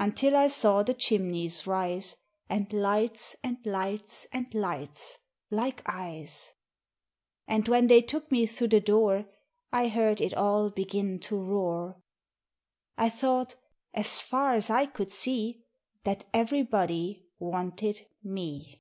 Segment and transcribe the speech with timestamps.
[0.00, 2.16] Until I saw the chimneys rise,
[2.48, 5.18] And lights and lights and lights,
[5.50, 6.54] like eyes.
[7.46, 9.26] And when they took me through the door,
[9.70, 12.00] I heard It all begin to roar.
[12.96, 13.56] I thought
[13.92, 15.66] as far as I could see
[16.04, 18.80] That everybody wanted Me!